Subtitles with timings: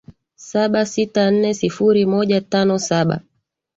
[0.49, 3.19] saba sita nne sifuri moja tano saba